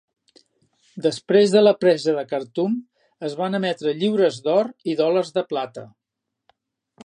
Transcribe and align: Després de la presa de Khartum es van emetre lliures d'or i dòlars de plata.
Després 1.05 1.51
de 1.55 1.61
la 1.63 1.73
presa 1.85 2.15
de 2.15 2.23
Khartum 2.31 2.77
es 3.29 3.37
van 3.43 3.59
emetre 3.61 3.95
lliures 4.01 4.41
d'or 4.49 4.73
i 4.93 4.99
dòlars 5.03 5.33
de 5.37 5.47
plata. 5.53 5.89